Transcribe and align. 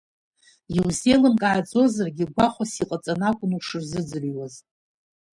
Иузеилымкааӡозаргьы 0.75 2.25
гәахәас 2.33 2.71
иҟаҵаны 2.81 3.25
акәын 3.29 3.51
ушырзыӡырҩуаз. 3.57 4.53